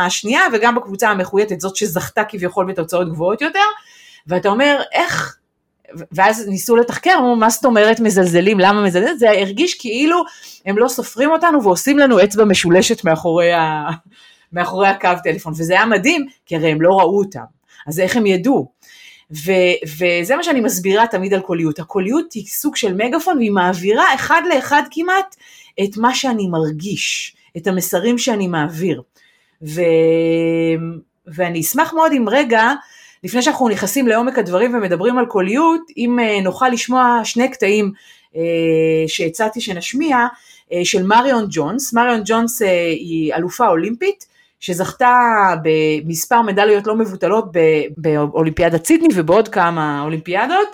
[0.06, 3.64] השנייה וגם בקבוצה המחויטת, זאת שזכתה כביכול בתוצאות גבוהות יותר,
[4.26, 5.38] ואתה אומר, איך,
[6.12, 9.16] ואז ניסו לתחקר, אמרו, מה זאת אומרת מזלזלים, למה מזלזלים?
[9.16, 10.22] זה הרגיש כאילו
[10.66, 13.88] הם לא סופרים אותנו ועושים לנו אצבע משולשת מאחורי, ה...
[14.52, 17.40] מאחורי הקו טלפון, וזה היה מדהים, כי הרי הם לא ראו אותם,
[17.86, 18.68] אז איך הם ידעו?
[19.32, 19.52] ו,
[19.84, 24.42] וזה מה שאני מסבירה תמיד על קוליות, הקוליות היא סוג של מגפון והיא מעבירה אחד
[24.54, 25.36] לאחד כמעט
[25.84, 29.02] את מה שאני מרגיש, את המסרים שאני מעביר.
[29.62, 29.80] ו,
[31.26, 32.72] ואני אשמח מאוד אם רגע,
[33.24, 37.92] לפני שאנחנו נכנסים לעומק הדברים ומדברים על קוליות, אם אה, נוכל לשמוע שני קטעים
[38.36, 38.42] אה,
[39.06, 40.16] שהצעתי שנשמיע,
[40.72, 44.26] אה, של מריון ג'ונס, מריון ג'ונס היא אלופה אולימפית,
[44.60, 45.14] שזכתה
[45.62, 47.44] במספר מדליות לא מבוטלות
[47.96, 50.68] באולימפיאדת סידני ובעוד כמה אולימפיאדות.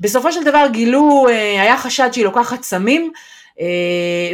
[0.00, 1.26] בסופו של דבר גילו,
[1.58, 3.12] היה חשד שהיא לוקחת סמים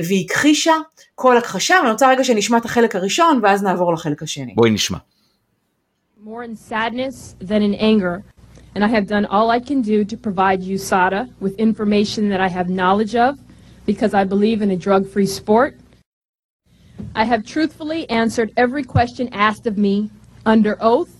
[0.05, 0.75] והיא הכחישה
[1.15, 4.53] כל הכחשה, ואני רוצה רגע שנשמע את החלק הראשון ואז נעבור לחלק השני.
[4.55, 4.99] בואי נשמע.
[6.22, 8.24] more in sadness than in anger.
[8.76, 12.50] And I have done all I can do to provide USADA with information that I
[12.58, 13.40] have knowledge of
[13.86, 15.72] because I believe in a drug free sport.
[17.16, 19.96] I have truthfully answered every question asked of me
[20.46, 21.14] under oath.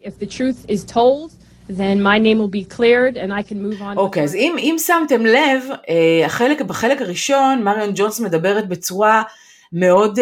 [0.00, 1.32] If the truth is told,
[1.66, 3.96] then my name will be cleared and I can move on.
[3.96, 5.62] אוקיי, okay, אז אם, אם שמתם לב,
[6.26, 9.22] החלק, בחלק הראשון מריון ג'ונס מדברת בצורה
[9.72, 10.18] מאוד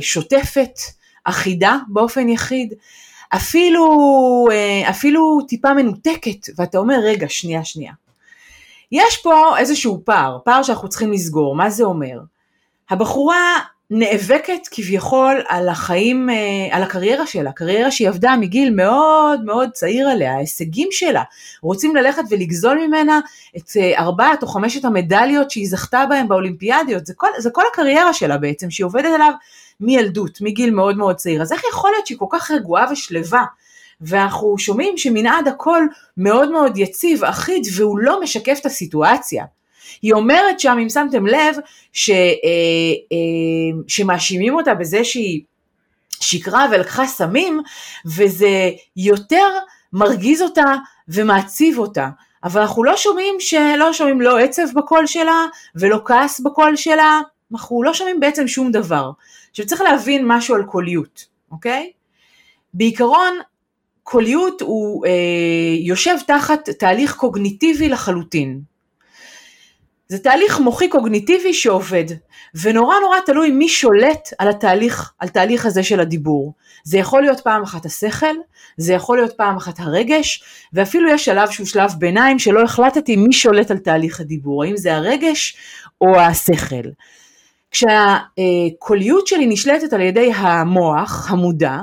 [0.00, 0.78] שוטפת,
[1.23, 2.73] אחידה באופן יחיד,
[3.35, 3.87] אפילו,
[4.51, 7.93] אה, אפילו טיפה מנותקת, ואתה אומר, רגע, שנייה, שנייה.
[8.91, 12.19] יש פה איזשהו פער, פער שאנחנו צריכים לסגור, מה זה אומר?
[12.89, 13.59] הבחורה
[13.89, 20.09] נאבקת כביכול על החיים, אה, על הקריירה שלה, קריירה שהיא עבדה מגיל מאוד מאוד צעיר
[20.09, 21.23] עליה, ההישגים שלה,
[21.61, 23.19] רוצים ללכת ולגזול ממנה
[23.57, 28.13] את אה, ארבעת או חמשת המדליות שהיא זכתה בהן באולימפיאדיות, זה כל, זה כל הקריירה
[28.13, 29.31] שלה בעצם, שהיא עובדת עליו
[29.85, 33.45] מילדות, מגיל מאוד מאוד צעיר, אז איך יכול להיות שהיא כל כך רגועה ושלווה?
[34.01, 35.83] ואנחנו שומעים שמנעד הכל
[36.17, 39.45] מאוד מאוד יציב, אחיד, והוא לא משקף את הסיטואציה.
[40.01, 41.55] היא אומרת שם, אם שמתם לב,
[41.93, 42.15] ש, אה,
[43.11, 45.41] אה, שמאשימים אותה בזה שהיא
[46.19, 47.61] שיקרה ולקחה סמים,
[48.05, 49.47] וזה יותר
[49.93, 50.75] מרגיז אותה
[51.07, 52.09] ומעציב אותה.
[52.43, 57.21] אבל אנחנו לא שומעים שלא שומעים לא עצב בקול שלה ולא כעס בקול שלה,
[57.53, 59.11] אנחנו לא שומעים בעצם שום דבר.
[59.53, 61.91] עכשיו צריך להבין משהו על קוליות, אוקיי?
[62.73, 63.33] בעיקרון
[64.03, 65.11] קוליות הוא אה,
[65.79, 68.61] יושב תחת תהליך קוגניטיבי לחלוטין.
[70.07, 72.03] זה תהליך מוחי קוגניטיבי שעובד,
[72.61, 76.53] ונורא נורא תלוי מי שולט על התהליך, על תהליך הזה של הדיבור.
[76.83, 78.35] זה יכול להיות פעם אחת השכל,
[78.77, 83.33] זה יכול להיות פעם אחת הרגש, ואפילו יש שלב שהוא שלב ביניים שלא החלטתי מי
[83.33, 85.57] שולט על תהליך הדיבור, האם זה הרגש
[86.01, 86.89] או השכל.
[87.73, 91.77] כשהקוליות שלי נשלטת על ידי המוח, המודע,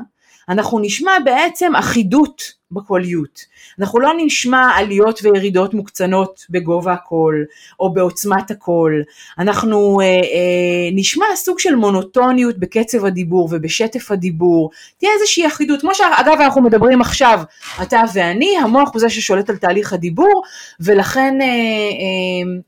[0.49, 3.41] אנחנו נשמע בעצם אחידות בקוליות.
[3.79, 7.45] אנחנו לא נשמע עליות וירידות מוקצנות בגובה הקול
[7.81, 9.03] או בעוצמת הקול,
[9.39, 15.95] אנחנו אה, אה, נשמע סוג של מונוטוניות בקצב הדיבור ובשטף הדיבור, תהיה איזושהי אחידות, כמו
[15.95, 17.41] שאגב אנחנו מדברים עכשיו,
[17.83, 20.43] אתה ואני, המוח הוא זה ששולט על תהליך הדיבור
[20.81, 22.61] ולכן אה, אה,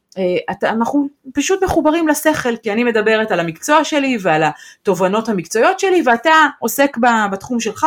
[0.62, 6.30] אנחנו פשוט מחוברים לשכל, כי אני מדברת על המקצוע שלי ועל התובנות המקצועיות שלי, ואתה
[6.58, 6.96] עוסק
[7.32, 7.86] בתחום שלך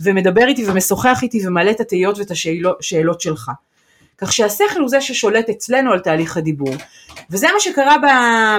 [0.00, 3.50] ומדבר איתי ומשוחח איתי ומעלה את התהיות ואת השאלות שלך.
[4.18, 6.74] כך שהשכל הוא זה ששולט אצלנו על תהליך הדיבור.
[7.30, 7.96] וזה מה שקרה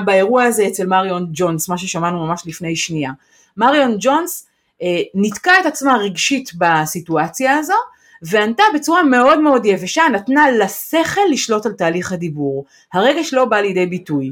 [0.05, 3.11] באירוע הזה אצל מריון ג'ונס, מה ששמענו ממש לפני שנייה.
[3.57, 4.47] מריון ג'ונס
[4.81, 7.73] אה, נתקע את עצמה רגשית בסיטואציה הזו,
[8.21, 12.65] וענתה בצורה מאוד מאוד יבשה, נתנה לשכל לשלוט על תהליך הדיבור.
[12.93, 14.31] הרגש לא בא לידי ביטוי.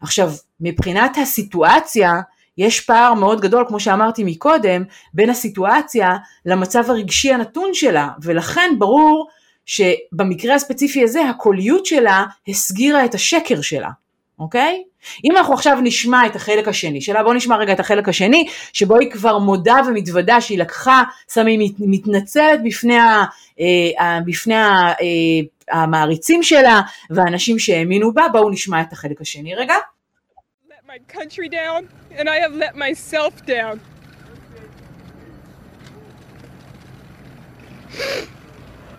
[0.00, 2.12] עכשיו, מבחינת הסיטואציה,
[2.58, 6.16] יש פער מאוד גדול, כמו שאמרתי מקודם, בין הסיטואציה
[6.46, 9.28] למצב הרגשי הנתון שלה, ולכן ברור
[9.66, 13.90] שבמקרה הספציפי הזה, הקוליות שלה הסגירה את השקר שלה.
[14.38, 14.82] אוקיי?
[15.24, 18.98] אם אנחנו עכשיו נשמע את החלק השני שלה, בואו נשמע רגע את החלק השני, שבו
[18.98, 23.24] היא כבר מודה ומתוודה שהיא לקחה סמים, היא מתנצלת בפני, ה,
[23.60, 29.74] אה, בפני ה, אה, המעריצים שלה והאנשים שהאמינו בה, בואו נשמע את החלק השני רגע.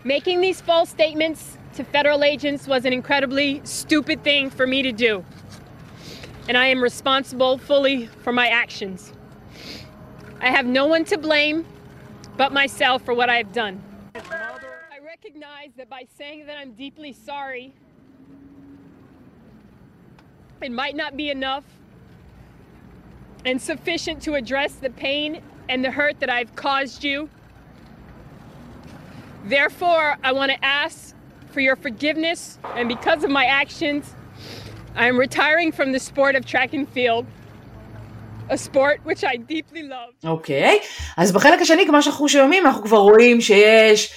[0.04, 4.91] Making these false statements to federal agents was an incredibly stupid thing for me to
[4.91, 5.24] do.
[6.47, 9.13] And I am responsible fully for my actions.
[10.39, 11.65] I have no one to blame
[12.38, 13.81] but myself for what I have done.
[14.15, 17.73] I recognize that by saying that I'm deeply sorry,
[20.62, 21.63] it might not be enough
[23.43, 27.29] and sufficient to address the pain and the hurt that I've caused you.
[29.45, 31.15] Therefore, I want to ask
[31.51, 34.13] for your forgiveness, and because of my actions,
[34.95, 37.25] I am retiring from the sport of track and field.
[38.49, 40.27] a sport which I deeply love.
[40.29, 40.86] אוקיי, okay.
[41.17, 44.13] אז בחלק השני, כמו שאנחנו שומעים, אנחנו כבר רואים שיש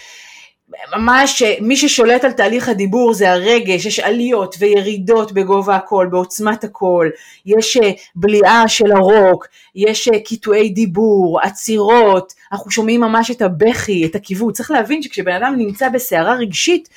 [0.96, 7.10] ממש מי ששולט על תהליך הדיבור זה הרגש, יש עליות וירידות בגובה הקול, בעוצמת הקול,
[7.46, 14.06] יש אה, בליעה של הרוק, יש אה, קיטועי דיבור, עצירות, אנחנו שומעים ממש את הבכי,
[14.06, 16.88] את הכיוון, צריך להבין שכשבן אדם נמצא בסערה רגשית,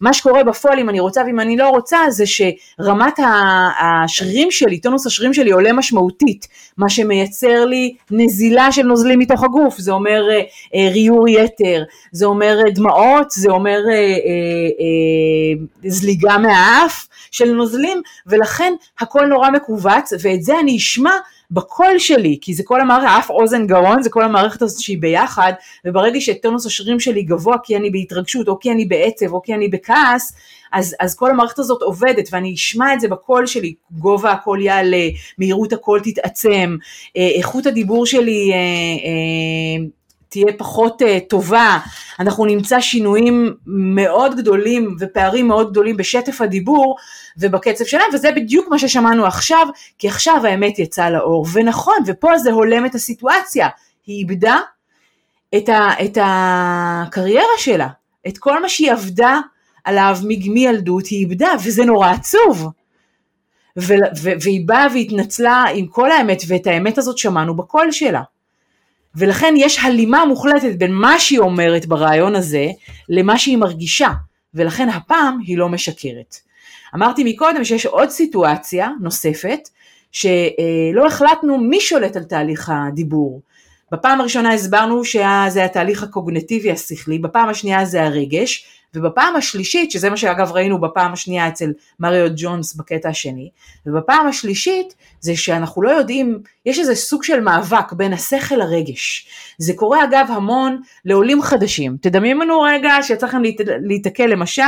[0.00, 3.20] מה שקורה בפועל אם אני רוצה ואם אני לא רוצה זה שרמת
[3.80, 9.78] השרירים שלי, טונוס השרירים שלי עולה משמעותית, מה שמייצר לי נזילה של נוזלים מתוך הגוף,
[9.78, 10.22] זה אומר
[10.74, 14.08] אה, ריור יתר, זה אומר דמעות, דמעות, זה אומר אה, אה,
[14.80, 21.10] אה, זליגה מהאף של נוזלים, ולכן הכל נורא מכווץ, ואת זה אני אשמע
[21.50, 25.52] בקול שלי, כי זה כל המערכת, אף אוזן גרון, זה כל המערכת הזאת שהיא ביחד,
[25.84, 29.68] וברגע שטונוס השרירים שלי גבוה כי אני בהתרגשות, או כי אני בעצב, או כי אני
[29.68, 30.32] בכעס,
[30.72, 35.08] אז, אז כל המערכת הזאת עובדת, ואני אשמע את זה בקול שלי, גובה הקול יעלה,
[35.38, 36.76] מהירות הקול תתעצם,
[37.16, 39.84] אה, איכות הדיבור שלי אה, אה,
[40.30, 41.78] תהיה פחות uh, טובה,
[42.20, 46.96] אנחנו נמצא שינויים מאוד גדולים ופערים מאוד גדולים בשטף הדיבור
[47.38, 49.66] ובקצב שלהם, וזה בדיוק מה ששמענו עכשיו,
[49.98, 53.68] כי עכשיו האמת יצאה לאור, ונכון, ופה זה הולם את הסיטואציה,
[54.06, 54.56] היא איבדה
[55.56, 57.88] את, ה, את הקריירה שלה,
[58.28, 59.38] את כל מה שהיא עבדה
[59.84, 62.70] עליו מילדות היא איבדה, וזה נורא עצוב.
[64.42, 68.22] והיא באה והתנצלה עם כל האמת, ואת האמת הזאת שמענו בקול שלה.
[69.14, 72.68] ולכן יש הלימה מוחלטת בין מה שהיא אומרת ברעיון הזה
[73.08, 74.10] למה שהיא מרגישה,
[74.54, 76.36] ולכן הפעם היא לא משקרת.
[76.94, 79.68] אמרתי מקודם שיש עוד סיטואציה נוספת,
[80.12, 83.40] שלא החלטנו מי שולט על תהליך הדיבור.
[83.92, 90.16] בפעם הראשונה הסברנו שזה התהליך הקוגנטיבי השכלי, בפעם השנייה זה הרגש, ובפעם השלישית, שזה מה
[90.16, 93.50] שאגב ראינו בפעם השנייה אצל מריו ג'ונס בקטע השני,
[93.86, 99.26] ובפעם השלישית זה שאנחנו לא יודעים, יש איזה סוג של מאבק בין השכל לרגש.
[99.58, 101.96] זה קורה אגב המון לעולים חדשים.
[102.00, 103.42] תדמיינו רגע שיצא לכם
[103.80, 104.62] להיתקל למשל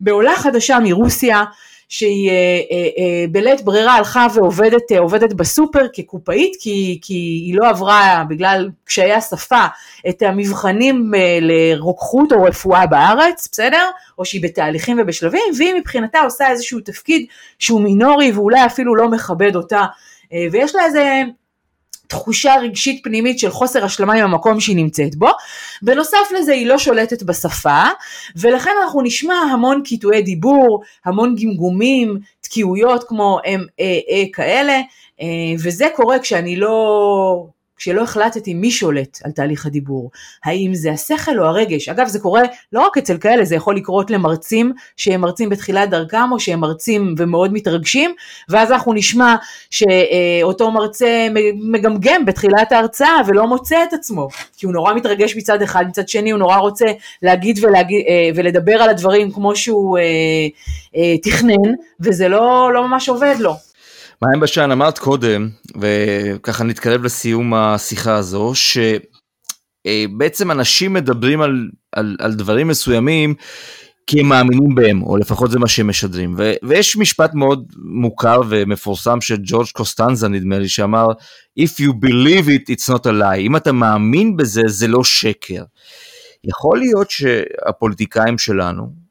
[0.00, 1.44] בעולה חדשה מרוסיה,
[1.88, 2.34] שהיא אה,
[2.70, 8.70] אה, אה, בלית ברירה הלכה ועובדת עובדת בסופר כקופאית כי, כי היא לא עברה בגלל
[8.84, 9.66] קשיי השפה
[10.08, 13.90] את המבחנים לרוקחות או רפואה בארץ, בסדר?
[14.18, 17.26] או שהיא בתהליכים ובשלבים והיא מבחינתה עושה איזשהו תפקיד
[17.58, 19.84] שהוא מינורי ואולי אפילו לא מכבד אותה
[20.52, 21.22] ויש לה איזה
[22.06, 25.28] תחושה רגשית פנימית של חוסר השלמה עם המקום שהיא נמצאת בו.
[25.82, 27.82] בנוסף לזה היא לא שולטת בשפה,
[28.36, 34.80] ולכן אנחנו נשמע המון קיטועי דיבור, המון גמגומים, תקיעויות כמו הם אה אה כאלה,
[35.64, 40.10] וזה קורה כשאני לא כשלא החלטתי מי שולט על תהליך הדיבור,
[40.44, 41.88] האם זה השכל או הרגש.
[41.88, 46.32] אגב, זה קורה לא רק אצל כאלה, זה יכול לקרות למרצים שהם מרצים בתחילת דרכם,
[46.32, 48.14] או שהם מרצים ומאוד מתרגשים,
[48.48, 49.36] ואז אנחנו נשמע
[49.70, 55.84] שאותו מרצה מגמגם בתחילת ההרצאה ולא מוצא את עצמו, כי הוא נורא מתרגש מצד אחד,
[55.88, 56.86] מצד שני הוא נורא רוצה
[57.22, 60.02] להגיד ולהגיד, אה, ולדבר על הדברים כמו שהוא אה,
[60.96, 63.52] אה, תכנן, וזה לא, לא ממש עובד לו.
[64.22, 65.48] מעיין בשן, אמרת קודם,
[65.80, 68.52] וככה נתקרב לסיום השיחה הזו,
[69.84, 73.34] שבעצם אנשים מדברים על, על, על דברים מסוימים
[74.06, 76.34] כי הם מאמינים בהם, או לפחות זה מה שהם משדרים.
[76.38, 81.06] ו, ויש משפט מאוד מוכר ומפורסם של ג'ורג' קוסטנזה, נדמה לי, שאמר,
[81.60, 83.38] If you believe it, it's not a lie.
[83.38, 85.64] אם אתה מאמין בזה, זה לא שקר.
[86.44, 89.05] יכול להיות שהפוליטיקאים שלנו,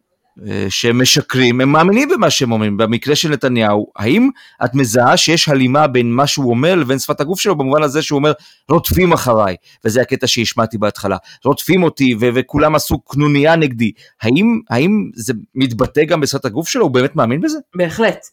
[0.47, 2.77] אה, שהם משקרים, הם מאמינים במה שהם אומרים.
[2.77, 4.29] במקרה של נתניהו, האם
[4.65, 8.17] את מזהה שיש הלימה בין מה שהוא אומר לבין שפת הגוף שלו, במובן הזה שהוא
[8.17, 8.31] אומר,
[8.69, 13.91] רודפים אחריי, וזה הקטע שהשמעתי בהתחלה, רודפים אותי ו- וכולם עשו קנוניה נגדי.
[14.21, 16.83] האם, האם זה מתבטא גם בשפת הגוף שלו?
[16.83, 17.57] הוא באמת מאמין בזה?
[17.75, 18.25] בהחלט.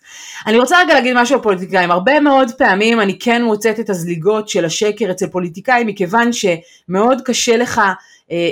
[0.47, 1.91] אני רוצה רגע להגיד משהו על פוליטיקאים.
[1.91, 7.57] הרבה מאוד פעמים אני כן מוצאת את הזליגות של השקר אצל פוליטיקאים, מכיוון שמאוד קשה
[7.57, 7.81] לך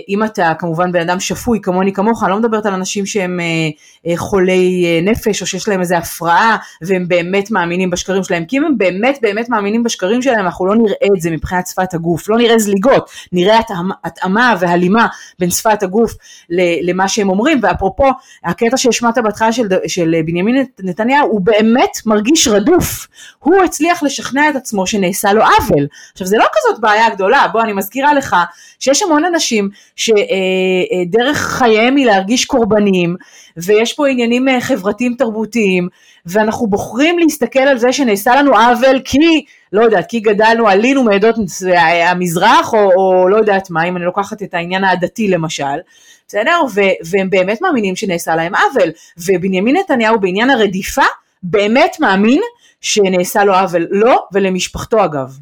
[0.09, 3.47] אם אתה כמובן בן אדם שפוי כמוני כמוך, אני לא מדברת על אנשים שהם אה,
[4.07, 8.65] אה, חולי נפש או שיש להם איזה הפרעה והם באמת מאמינים בשקרים שלהם, כי אם
[8.65, 12.39] הם באמת באמת מאמינים בשקרים שלהם אנחנו לא נראה את זה מבחינת שפת הגוף, לא
[12.39, 13.59] נראה זליגות, נראה
[14.05, 15.07] התאמה והלימה
[15.39, 16.13] בין שפת הגוף
[16.83, 18.11] למה שהם אומרים, ואפרופו
[18.45, 23.07] הקטע שהשמעת בהתחלה של, של בנימין נתניהו, הוא באמת מרגיש רדוף,
[23.39, 27.63] הוא הצליח לשכנע את עצמו שנעשה לו עוול, עכשיו זה לא כזאת בעיה גדולה, בוא
[27.63, 28.37] אני מזכירה לך
[28.79, 33.17] שיש המון אנשים שדרך חייהם היא להרגיש קורבנים,
[33.57, 35.89] ויש פה עניינים אה, חברתיים תרבותיים,
[36.27, 41.35] ואנחנו בוחרים להסתכל על זה שנעשה לנו עוול כי, לא יודעת, כי גדלנו, עלינו מעדות
[42.07, 45.79] המזרח, או, או לא יודעת מה, אם אני לוקחת את העניין העדתי למשל,
[46.29, 46.61] בסדר?
[46.75, 46.81] ו-
[47.11, 51.03] והם באמת מאמינים שנעשה להם עוול, ובנימין נתניהו בעניין הרדיפה,
[51.43, 52.41] באמת מאמין
[52.81, 55.39] שנעשה לו עוול, לא, ולמשפחתו אגב.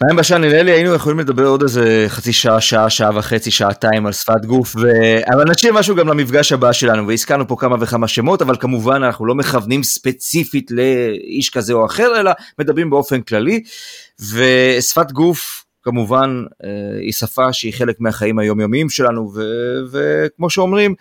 [0.00, 4.06] מעיין בשן, נראה לי היינו יכולים לדבר עוד איזה חצי שעה, שעה, שעה וחצי, שעתיים
[4.06, 4.80] על שפת גוף, ו...
[5.34, 9.26] אבל נשאיר משהו גם למפגש הבא שלנו, והזכרנו פה כמה וכמה שמות, אבל כמובן אנחנו
[9.26, 13.62] לא מכוונים ספציפית לאיש כזה או אחר, אלא מדברים באופן כללי,
[14.20, 16.68] ושפת גוף כמובן אה,
[17.00, 19.42] היא שפה שהיא חלק מהחיים היומיומיים שלנו, ו...
[19.92, 20.94] וכמו שאומרים,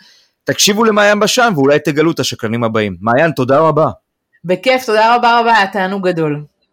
[0.43, 2.95] תקשיבו למעיין בשן ואולי תגלו את השקרנים הבאים.
[3.01, 3.89] מעיין, תודה רבה.
[4.43, 6.45] בכיף, תודה רבה רבה, היה תענוג גדול.